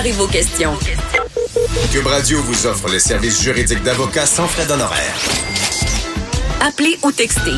[0.00, 0.72] Préparez vos questions.
[1.92, 5.14] Cube Radio vous offre les services juridiques d'avocats sans frais d'honoraires.
[6.66, 7.50] Appelez ou textez.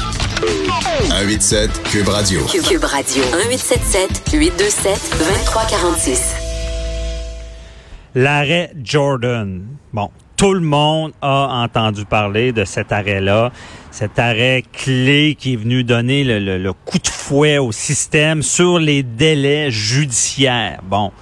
[1.09, 2.41] 187 Cube Radio.
[2.47, 3.23] Cube Radio.
[3.49, 6.35] 1877 827 2346.
[8.17, 9.63] L'arrêt Jordan.
[9.93, 13.53] Bon, tout le monde a entendu parler de cet arrêt-là.
[13.93, 18.43] Cet arrêt clé qui est venu donner le, le- le coup de fouet au système
[18.43, 20.81] sur les délais judiciaires.
[20.83, 21.13] Bon.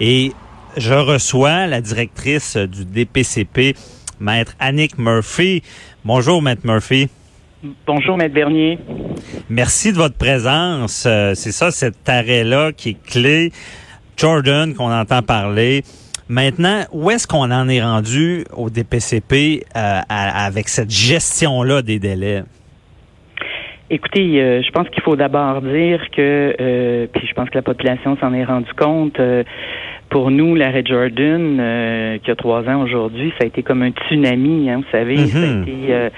[0.00, 0.32] Et
[0.76, 3.74] je reçois la directrice du DPCP,
[4.20, 5.62] Maître Annick Murphy.
[6.04, 7.08] Bonjour, Maître Murphy.
[7.86, 8.78] Bonjour, Maître Bernier.
[9.48, 11.04] Merci de votre présence.
[11.06, 13.50] Euh, c'est ça, cet arrêt-là qui est clé.
[14.16, 15.82] Jordan, qu'on entend parler.
[16.28, 21.98] Maintenant, où est-ce qu'on en est rendu au DPCP euh, à- avec cette gestion-là des
[21.98, 22.42] délais?
[23.88, 27.62] Écoutez, euh, je pense qu'il faut d'abord dire que, euh, puis je pense que la
[27.62, 29.44] population s'en est rendu compte, euh,
[30.16, 33.90] pour nous, l'arrêt Jordan, euh, qui a trois ans aujourd'hui, ça a été comme un
[33.90, 35.18] tsunami, hein, vous savez.
[35.26, 35.62] Ça a Mhm.
[35.62, 36.08] été, euh,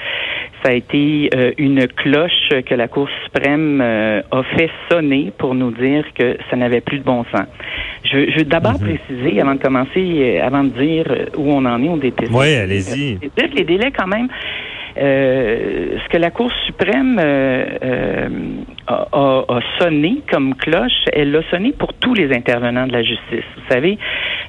[0.62, 5.72] ça a été euh, une cloche que la Cour suprême a fait sonner pour nous
[5.72, 7.48] dire que ça n'avait plus de bon sens.
[8.05, 11.06] Je, je veux d'abord préciser, avant de commencer, avant de dire
[11.37, 12.31] où on en est au DPC.
[12.33, 13.19] Oui, allez-y.
[13.56, 14.28] Les délais, quand même,
[14.94, 17.19] ce que la Cour suprême
[18.89, 23.03] a, a- a sonné comme cloche, elle l'a sonné pour tous les intervenants de la
[23.03, 23.44] justice.
[23.56, 23.98] Vous savez,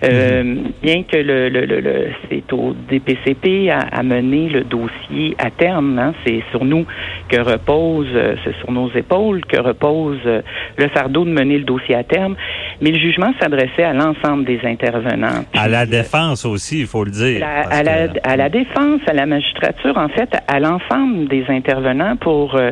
[0.06, 5.36] euh, bien que le, le, le, le- c'est au DPCP à, à mener le dossier
[5.40, 6.86] à terme, hein, c'est sur nous
[7.28, 10.42] que repose, euh, c'est sur nos épaules que repose euh,
[10.78, 12.36] le fardeau de mener le dossier à terme,
[12.82, 15.44] mais le jugement s'adressait à l'ensemble des intervenants.
[15.54, 17.40] À la défense aussi, il faut le dire.
[17.42, 21.44] la- à, la, que- à la défense, à la magistrature, en fait, à l'ensemble des
[21.50, 22.72] intervenants pour euh,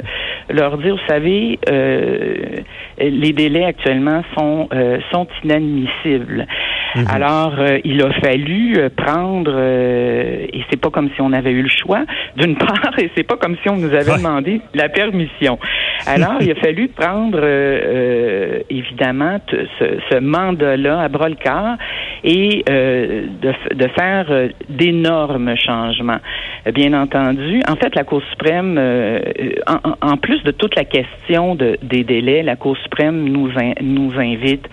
[0.49, 2.57] leur dire, vous savez, euh,
[2.99, 6.47] les délais actuellement sont euh, sont inadmissibles.
[6.95, 7.05] Mhm.
[7.09, 11.51] Alors, euh, il a fallu euh, prendre, euh, et c'est pas comme si on avait
[11.51, 14.89] eu le choix, d'une part, et c'est pas comme si on nous avait demandé la
[14.89, 15.59] permission.
[16.05, 21.75] Alors, il a fallu prendre, euh, euh, évidemment, ce, ce mandat-là à bras le corps
[22.23, 26.19] et euh, de, de faire euh, d'énormes changements.
[26.67, 29.19] Euh, Bien entendu, en fait, la Cour suprême, euh,
[29.67, 33.49] en, en- en plus de toute la question de, des délais, la Cour suprême nous,
[33.57, 34.65] in- nous invite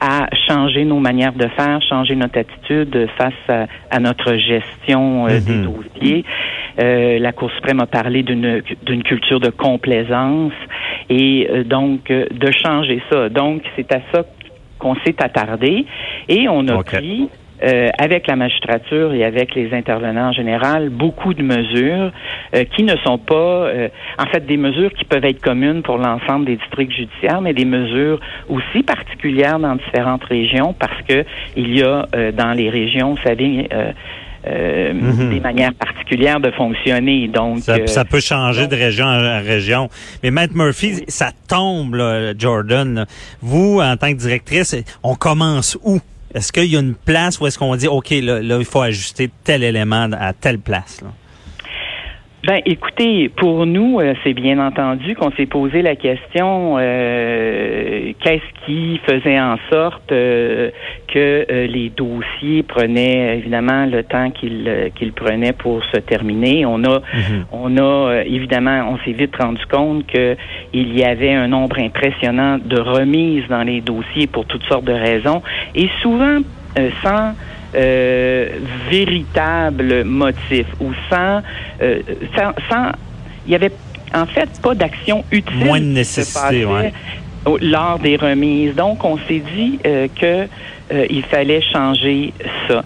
[0.00, 5.38] à changer nos manières de faire, changer notre attitude face à, à notre gestion euh,
[5.40, 5.64] des Mhm.
[5.64, 6.24] dossiers.
[6.78, 10.52] Euh, la Cour suprême a parlé d'une d'une culture de complaisance
[11.10, 13.28] et euh, donc euh, de changer ça.
[13.28, 14.24] Donc c'est à ça
[14.78, 15.84] qu'on s'est attardé
[16.28, 17.28] et on a pris
[17.62, 22.10] euh, avec la magistrature et avec les intervenants en général, beaucoup de mesures
[22.56, 25.98] euh, qui ne sont pas, euh, en fait, des mesures qui peuvent être communes pour
[25.98, 28.18] l'ensemble des districts judiciaires, mais des mesures
[28.48, 31.24] aussi particulières dans différentes régions parce que
[31.56, 33.68] il y a euh, dans les régions, vous savez,
[34.46, 35.30] euh, Mhm.
[35.30, 37.28] des manières particulières de fonctionner.
[37.28, 39.88] Donc, Ça, euh, ça peut changer de région en région.
[40.22, 42.94] Mais Maître Murphy, ça tombe, là, Jordan.
[42.94, 43.06] là.
[43.40, 46.00] Vous, en tant que directrice, on commence où?
[46.34, 48.80] Est-ce qu'il y a une place où est-ce qu'on dit, OK, là, là, il faut
[48.80, 51.00] ajuster tel élément à telle place?
[51.02, 51.08] Là?
[52.44, 58.66] Ben, écoutez, pour nous, euh, c'est bien entendu qu'on s'est posé la question euh, qu'est-ce
[58.66, 60.70] qui faisait en sorte euh,
[61.06, 66.66] que euh, les dossiers prenaient évidemment le temps qu'ils euh, qu'ils prenaient pour se terminer.
[66.66, 67.44] On a, Mhm.
[67.52, 67.80] on a
[68.10, 70.36] euh, évidemment, on s'est vite rendu compte que
[70.72, 74.92] il y avait un nombre impressionnant de remises dans les dossiers pour toutes sortes de
[74.92, 75.42] raisons
[75.76, 76.38] et souvent
[76.76, 77.34] euh, sans
[77.74, 78.48] euh,
[78.90, 81.42] véritable motif ou sans,
[81.82, 82.00] euh,
[82.36, 82.92] sans, sans-
[83.46, 83.72] il y avait
[84.14, 86.92] en fait pas d'action utile Moins de nécessité, ouais.
[87.60, 88.74] lors des remises.
[88.74, 90.46] Donc on s'est dit euh, que
[90.92, 92.32] euh, il fallait changer
[92.68, 92.84] ça.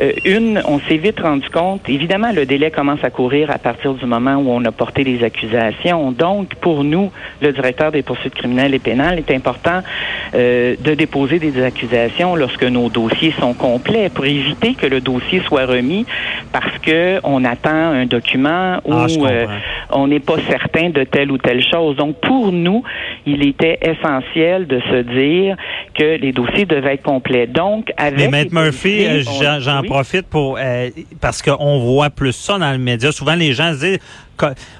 [0.00, 3.94] Euh, une, on s'est vite rendu compte, évidemment, le délai commence à courir à partir
[3.94, 6.12] du moment où on a porté les accusations.
[6.12, 9.80] Donc, pour nous, le directeur des poursuites criminelles et pénales, est important
[10.34, 15.40] euh, de déposer des accusations lorsque nos dossiers sont complets pour éviter que le dossier
[15.46, 16.04] soit remis
[16.52, 19.46] parce que on attend un document ou Ah, euh,
[19.90, 21.96] on n'est pas certain de telle ou telle chose.
[21.96, 22.82] Donc, pour nous,
[23.24, 25.56] il était essentiel de se dire
[25.94, 27.45] que les dossiers devaient être complets.
[27.52, 29.22] Donc, avec Mais Maître Murphy, euh,
[29.60, 29.88] j'en oui.
[29.88, 30.90] profite pour euh,
[31.20, 33.12] parce qu'on voit plus ça dans le média.
[33.12, 33.98] Souvent, les gens se disent,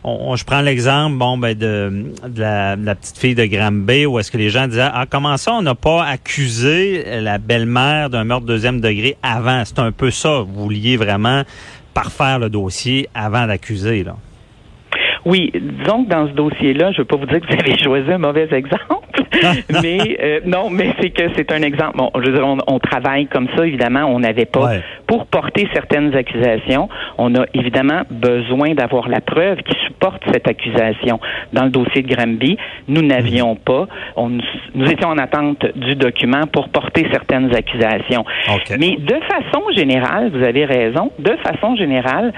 [0.05, 3.45] on- on- je prends l'exemple, bon, ben de, de la, de la petite fille de
[3.47, 7.39] Granby, où est-ce que les gens disaient, ah, comment ça, on n'a pas accusé la
[7.39, 9.63] belle-mère d'un meurtre deuxième degré avant?
[9.65, 10.41] C'est un peu ça.
[10.41, 11.43] Vous vouliez vraiment
[11.95, 14.17] parfaire le dossier avant d'accuser, là.
[15.27, 17.77] Oui, disons que dans ce dossier-là, je ne veux pas vous dire que vous avez
[17.83, 19.25] choisi un mauvais exemple,
[19.83, 21.97] mais euh, non, mais c'est que c'est un exemple.
[21.97, 24.75] Bon, je veux dire, on, travaille comme ça, évidemment, on n'avait pas
[25.09, 26.89] pour porter certaines accusations,
[27.19, 31.19] on a évidemment besoin d'avoir la preuve qui supporte cette accusation.
[31.53, 32.57] Dans le dossier de Granby,
[32.87, 33.59] nous n'avions mhm.
[33.59, 38.25] pas, on, nous étions en attente du document pour porter certaines accusations.
[38.79, 42.33] Mais de façon générale, vous avez raison, de façon générale,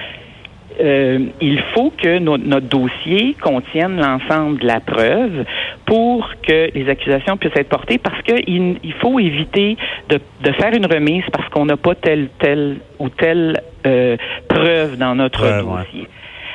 [0.80, 5.44] euh, il faut que notre dossier contienne l'ensemble de la preuve
[5.86, 9.76] pour que les accusations puissent être portées parce qu'il il faut éviter
[10.08, 14.16] de, de, faire une remise parce qu'on n'a pas telle, telle ou telle euh,
[14.48, 16.06] preuve dans notre dossier.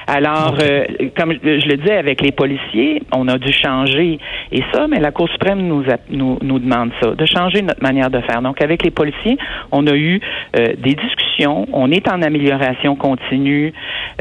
[0.08, 0.86] Alors, euh,
[1.18, 4.20] comme je le disais avec les policiers, on a dû changer
[4.52, 8.10] et ça, mais la Cour suprême nous, nous, nous demande ça, de changer notre manière
[8.10, 8.42] de faire.
[8.42, 9.38] Donc, avec les policiers,
[9.72, 10.20] on a eu
[10.58, 13.74] euh, des discussions, on est en amélioration continue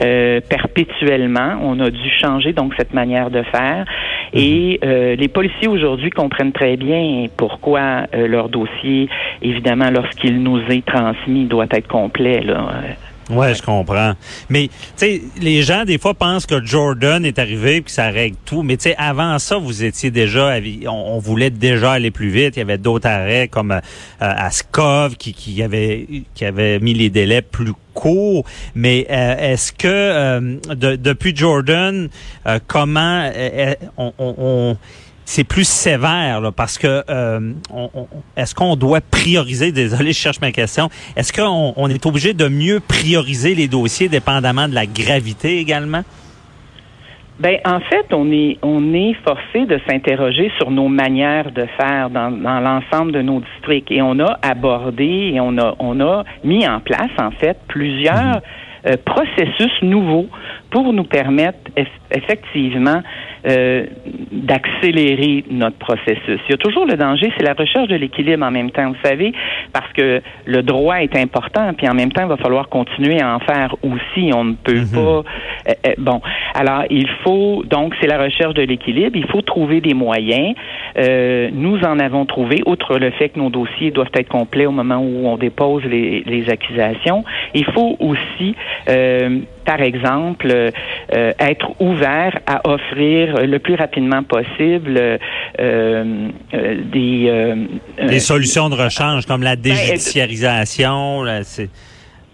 [0.02, 1.58] euh, perpétuellement.
[1.62, 3.84] On a dû changer donc cette manière de faire
[4.32, 5.18] et mhm.
[5.18, 9.08] les policiers aujourd'hui comprennent très bien pourquoi leur dossier,
[9.42, 12.40] évidemment, lorsqu'il nous est transmis, doit être complet.
[12.40, 12.70] Là.
[13.32, 14.14] Ouais, je comprends.
[14.48, 18.08] Mais tu sais, les gens des fois pensent que Jordan est arrivé puis que ça
[18.08, 18.62] règle tout.
[18.62, 20.58] Mais tu sais, avant ça, vous étiez déjà,
[20.88, 22.56] on, voulait déjà aller plus vite.
[22.56, 23.80] Il y avait d'autres arrêts comme euh,
[24.20, 27.72] Askov qui, qui avait qui avait mis les délais plus
[28.74, 30.56] Mais euh, est-ce que euh,
[30.96, 32.08] depuis Jordan,
[32.46, 33.30] euh, comment
[33.96, 34.76] on, on
[35.24, 37.52] c'est plus sévère là, parce que euh,
[38.36, 42.48] est-ce qu'on doit prioriser désolé je cherche ma question est-ce qu'on on est obligé de
[42.48, 46.02] mieux prioriser les dossiers dépendamment de la gravité également?
[47.38, 52.10] Ben en fait on est on est forcé de s'interroger sur nos manières de faire
[52.10, 56.24] dans, dans l'ensemble de nos districts et on a abordé et on a on a
[56.44, 58.40] mis en place en fait plusieurs mhm.
[58.86, 60.26] euh, processus nouveaux
[60.70, 61.58] pour nous permettre
[62.10, 63.02] effectivement
[63.44, 63.86] euh,
[64.30, 66.40] d'accélérer notre processus.
[66.48, 69.08] Il y a toujours le danger, c'est la recherche de l'équilibre en même temps, vous
[69.08, 69.32] savez,
[69.72, 73.34] parce que le droit est important, puis en même temps, il va falloir continuer à
[73.34, 74.30] en faire aussi.
[74.32, 74.90] On ne peut mhm.
[74.92, 75.00] pas.
[75.00, 75.22] Euh,
[75.68, 76.20] euh, bon,
[76.54, 79.16] alors il faut donc c'est la recherche de l'équilibre.
[79.16, 80.54] Il faut trouver des moyens.
[81.52, 84.98] nous en avons trouvé, outre le fait que nos dossiers doivent être complets au moment
[84.98, 87.24] où on dépose les, les accusations.
[87.54, 88.54] Il faut aussi
[89.64, 90.52] par exemple,
[91.10, 95.18] être ouvert à offrir le plus rapidement possible euh,
[96.54, 97.66] euh, des euh,
[98.08, 101.24] des solutions de rechange comme la ben, déjudiciarisation.
[101.44, 101.68] c'est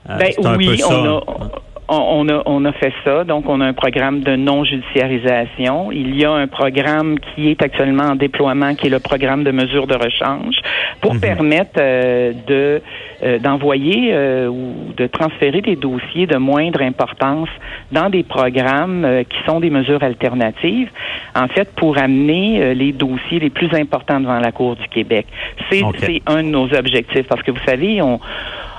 [0.07, 1.51] ben, oui, on a on
[1.89, 3.25] a, on a fait ça.
[3.25, 5.91] Donc, on a un programme de non-judiciarisation.
[5.93, 9.51] Il y a un programme qui est actuellement en déploiement, qui est le programme de
[9.51, 10.57] mesures de rechange,
[11.01, 11.21] pour mhm.
[11.21, 12.83] permettre euh, de
[13.23, 17.49] euh, d'envoyer euh, ou de transférer des dossiers de moindre importance
[17.91, 20.91] dans des programmes qui sont des mesures alternatives,
[21.35, 25.27] en fait, pour amener les dossiers les plus importants devant la Cour du Québec.
[25.71, 25.83] C'est
[26.27, 28.21] un de nos objectifs, parce que vous savez, on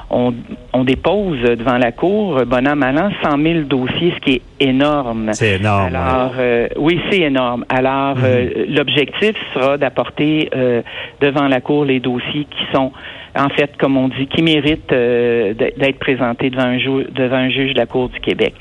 [0.10, 0.34] on,
[0.74, 5.30] on, dépose devant la Cour, bonhomme an, 100 000 dossiers, ce qui est énorme.
[5.34, 5.96] C'est énorme.
[5.96, 7.66] Alors, euh, oui, c'est énorme.
[7.70, 8.76] Alors, euh, mhm.
[8.76, 10.82] l'objectif sera d'apporter euh,
[11.22, 12.92] devant la Cour les dossiers qui sont,
[13.36, 17.80] en fait, comme on dit, qui méritent d'être présentés devant un, devant un juge de
[17.80, 18.54] la Cour du Québec.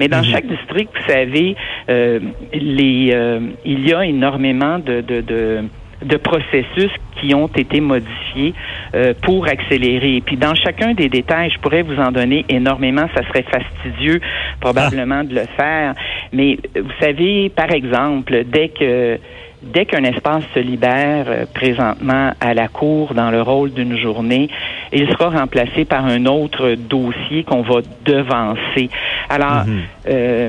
[0.00, 0.24] Mais dans mhm.
[0.24, 1.56] chaque district, vous savez,
[1.88, 5.64] les, il y a énormément de, de, de
[6.04, 6.90] de processus
[7.20, 8.54] qui ont été modifiés
[8.94, 10.16] euh, pour accélérer.
[10.16, 13.06] Et puis dans chacun des détails, je pourrais vous en donner énormément.
[13.14, 14.20] Ça serait fastidieux
[14.60, 15.94] probablement de le faire.
[16.32, 19.18] Mais vous savez, par exemple, dès que
[19.62, 24.48] dès qu'un espace se libère euh, présentement à la Cour dans le rôle d'une journée,
[24.92, 28.90] il sera remplacé par un autre dossier qu'on va devancer.
[29.28, 29.64] Alors,
[30.08, 30.48] euh,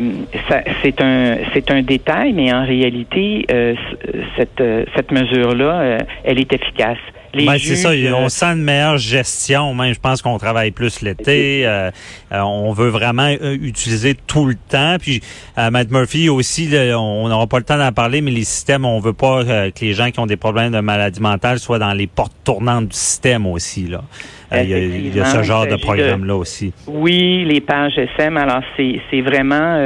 [0.84, 3.74] c'est un c'est un détail, mais en réalité, euh,
[4.38, 4.64] cette
[4.96, 6.98] cette mesure-là, elle est efficace.
[7.46, 9.74] Ben, c'est ça, on sent une meilleure gestion.
[9.74, 11.66] Même, je pense qu'on travaille plus l'été.
[11.66, 11.92] Euh,
[12.32, 14.98] euh, on veut vraiment euh, utiliser tout le temps.
[15.00, 15.22] Puis,
[15.58, 19.14] Matt Murphy aussi, on n'aura pas le temps d'en parler, mais les systèmes, on veut
[19.14, 22.36] pas que les gens qui ont des problèmes de maladie mentale soient dans les portes
[22.44, 23.88] tournantes du système aussi.
[23.88, 24.02] Là.
[24.54, 26.74] Il y, a, ce genre de programme-là aussi.
[26.88, 28.38] Oui, les pages SM.
[28.38, 29.78] Alors, c'est vraiment...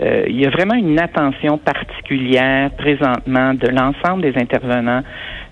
[0.00, 5.02] il y a vraiment une attention particulière présentement de l'ensemble des intervenants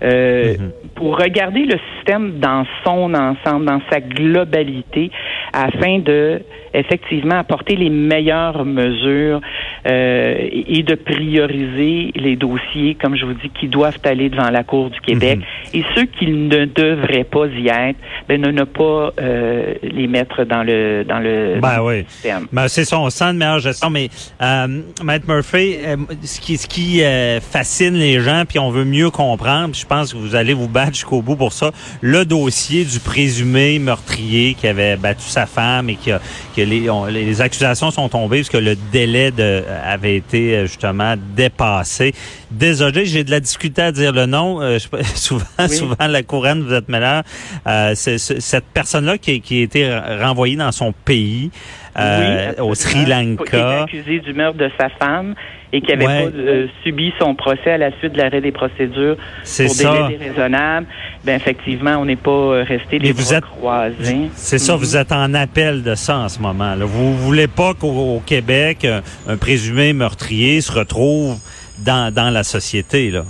[0.03, 0.71] euh, mhm.
[0.95, 5.11] pour regarder le système dans son ensemble, dans sa globalité,
[5.53, 6.43] afin de
[6.75, 9.41] effectivement apporter les meilleures mesures
[9.87, 14.63] euh, et de prioriser les dossiers, comme je vous dis, qui doivent aller devant la
[14.63, 15.39] Cour du Québec.
[15.39, 15.81] Mhm.
[15.81, 17.99] et ceux qui ne devraient pas y être,
[18.29, 22.05] ben, ne, ne pas euh, les mettre dans le dans le, Ben dans le oui.
[22.09, 22.47] système.
[22.53, 23.91] Ben, c'est ça, on sent de meilleure gestion.
[23.91, 24.09] Mais
[24.43, 28.85] euh, Maître Murphy, euh, ce qui, ce qui euh, fascine les gens, puis on veut
[28.85, 32.25] mieux comprendre, puis je pense que vous allez vous battre jusqu'au bout pour ça, le
[32.25, 36.21] dossier du présumé meurtrier qui avait battu sa femme et qui a,
[36.57, 40.67] que les, on- les accusations sont tombées parce que le délai de, avait été euh,
[40.67, 42.13] justement dépassé.
[42.51, 44.61] Désolé, j'ai de la difficulté à dire le nom.
[44.61, 45.69] Euh, je- souvent, Oui.
[45.77, 47.23] souvent la couronne, vous êtes meilleur.
[47.69, 51.51] Euh, cette personne-là qui, qui a été renvoyée dans son pays
[51.99, 53.83] euh, Oui, au Sri Lanka.
[53.83, 55.35] accusé du meurtre de sa femme
[55.73, 56.25] et qui avait Ouais.
[56.31, 59.93] pas euh, subi son procès à la suite de l'arrêt des procédures C'est pour ça.
[60.09, 60.87] délai déraisonnable.
[61.25, 64.31] Ben effectivement, on n'est pas euh, resté les vous bras êtes- croisés.
[64.35, 64.79] C'est ça, Mhm.
[64.79, 66.75] vous êtes en appel de ça en ce moment.
[66.75, 66.85] Là.
[66.85, 71.37] Vous voulez pas qu'au au Québec, un, un présumé meurtrier se retrouve
[71.79, 73.11] dans, dans la société.
[73.11, 73.25] Là.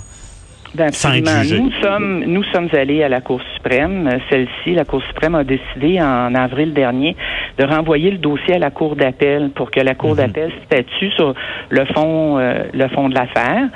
[0.77, 1.31] Ben, absolument.
[1.43, 4.07] Nous sommes, nous sommes allés à la Cour suprême.
[4.29, 7.15] Celle-ci, la Cour suprême a décidé en avril dernier
[7.57, 10.17] de renvoyer le dossier à la Cour d'appel pour que la Cour Mhm.
[10.17, 11.33] d'appel statue sur
[11.69, 13.69] le fond, euh, le fond de l'affaire.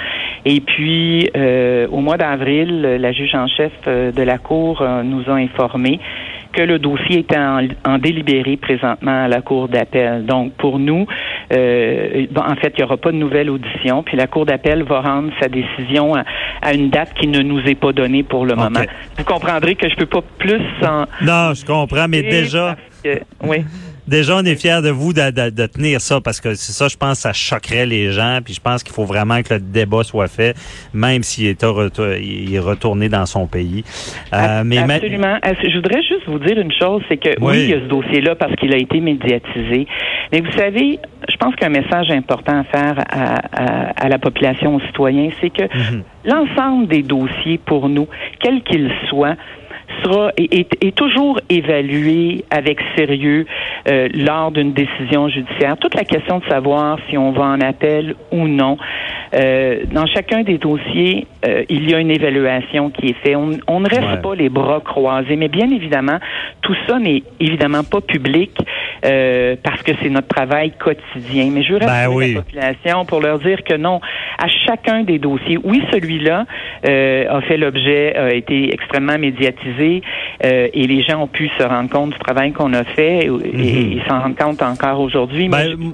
[0.46, 5.02] Et puis, euh, au mois d'avril, la juge en chef euh, de la Cour euh,
[5.04, 6.00] nous a informé
[6.52, 10.26] que le dossier était en, en délibéré présentement à la Cour d'appel.
[10.26, 11.06] Donc, pour nous,
[11.54, 14.84] euh, bon, en fait, il n'y aura pas de nouvelle audition, puis la Cour d'appel
[14.84, 16.24] va rendre sa décision à,
[16.62, 18.82] à une date qui ne nous est pas donnée pour le moment.
[19.18, 21.06] Vous comprendrez que je peux pas plus en...
[21.22, 23.64] Non, je comprends, mais déjà, que- oui.
[24.12, 26.88] Déjà, on est fiers de vous de, de- de tenir ça parce que c'est ça,
[26.88, 28.40] je pense, ça choquerait les gens.
[28.46, 30.56] Puis je pense qu'il faut vraiment que le débat soit fait,
[30.94, 33.84] même s'il est, retour- il est retourné dans son pays.
[34.34, 35.38] Euh, mais Absolument.
[35.46, 37.58] Euh, Je voudrais juste vous dire une chose, c'est que oui, Oui.
[37.64, 39.88] il y a ce dossier-là parce qu'il a été médiatisé.
[40.32, 41.00] Mais vous savez,
[41.30, 45.50] je pense qu'un message important à faire à, à- à la population, aux citoyens, c'est
[45.50, 46.04] que Mhm.
[46.26, 48.08] l'ensemble des dossiers pour nous,
[48.40, 49.36] quels qu'ils soient,
[50.04, 53.46] sera est, est- est toujours évalué avec sérieux
[53.90, 55.78] euh, lors d'une décision judiciaire.
[55.78, 58.78] Toute la question de savoir si on va en appel ou non.
[59.34, 63.36] Euh, dans chacun des dossiers, euh, il y a une évaluation qui est faite.
[63.36, 64.22] On, on ne reste Ouais.
[64.22, 66.18] pas les bras croisés, mais bien évidemment,
[66.62, 68.52] tout ça n'est évidemment pas public
[69.06, 71.50] euh, parce que c'est notre travail quotidien.
[71.52, 72.34] Mais je Ben oui.
[72.34, 74.00] la population pour leur dire que non,
[74.38, 76.46] à chacun des dossiers, oui, celui-là
[76.88, 80.02] euh, a fait l'objet, a été extrêmement médiatisé
[80.46, 83.96] euh, et les gens ont pu se rendre compte du travail qu'on a fait et,
[83.96, 85.50] et s'en rendre compte encore aujourd'hui.
[85.50, 85.94] Ben,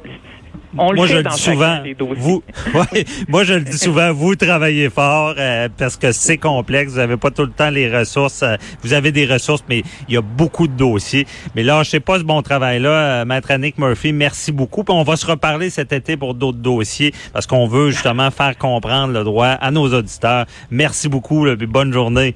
[0.78, 1.78] on le moi, fait je le dis souvent.
[2.18, 2.44] Vous,
[2.74, 4.12] ouais, moi, je le dis souvent.
[4.14, 6.94] Vous travaillez fort euh, parce que c'est complexe.
[6.94, 8.44] Vous n'avez pas tout le temps les ressources.
[8.44, 11.26] euh, vous avez des ressources, mais il y a beaucoup de dossiers.
[11.56, 14.12] Mais là, je sais pas ce bon travail-là, euh, Maître Annick Murphy.
[14.12, 14.84] Merci beaucoup.
[14.84, 18.58] Puis on va se reparler cet été pour d'autres dossiers parce qu'on veut justement faire
[18.58, 20.46] comprendre le droit à nos auditeurs.
[20.72, 21.46] Merci beaucoup.
[21.46, 22.36] Là, puis bonne journée.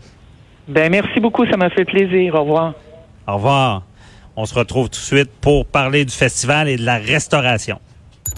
[0.67, 2.35] Ben merci beaucoup, ça m'a fait plaisir.
[2.35, 2.73] Au revoir.
[3.27, 3.83] Au revoir.
[4.35, 7.79] On se retrouve tout de suite pour parler du festival et de la restauration.